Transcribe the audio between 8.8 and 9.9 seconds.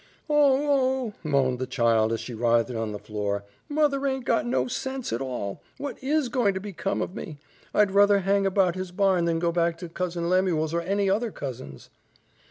barn than go back to